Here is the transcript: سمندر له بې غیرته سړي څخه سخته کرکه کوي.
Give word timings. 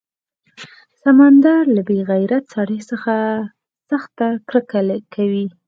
سمندر 1.01 1.61
له 1.75 1.81
بې 1.87 1.99
غیرته 2.09 2.47
سړي 2.53 2.79
څخه 2.89 3.13
سخته 3.89 4.27
کرکه 4.49 4.79
کوي. 5.15 5.45